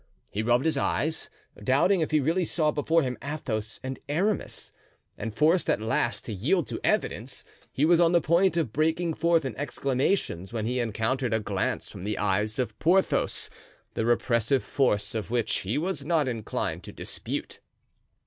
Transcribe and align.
He 0.31 0.41
rubbed 0.41 0.65
his 0.65 0.77
eyes, 0.77 1.29
doubting 1.63 2.01
if 2.01 2.09
he 2.09 2.19
really 2.19 2.43
saw 2.43 2.71
before 2.71 3.03
him 3.03 3.19
Athos 3.23 3.79
and 3.83 3.99
Aramis; 4.09 4.71
and 5.15 5.31
forced 5.31 5.69
at 5.69 5.79
last 5.79 6.25
to 6.25 6.33
yield 6.33 6.65
to 6.69 6.79
evidence, 6.83 7.45
he 7.71 7.85
was 7.85 7.99
on 7.99 8.11
the 8.11 8.19
point 8.19 8.57
of 8.57 8.73
breaking 8.73 9.13
forth 9.13 9.45
in 9.45 9.55
exclamations 9.57 10.51
when 10.51 10.65
he 10.65 10.79
encountered 10.79 11.35
a 11.35 11.39
glance 11.39 11.87
from 11.91 12.01
the 12.01 12.17
eyes 12.17 12.57
of 12.57 12.79
Porthos, 12.79 13.51
the 13.93 14.03
repressive 14.03 14.63
force 14.63 15.13
of 15.13 15.29
which 15.29 15.57
he 15.59 15.77
was 15.77 16.03
not 16.03 16.27
inclined 16.27 16.83
to 16.85 16.91
dispute. 16.91 17.59